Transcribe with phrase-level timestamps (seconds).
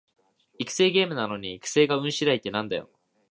[0.57, 2.89] 育成ゲームなのに育成が運しだいってなんだよ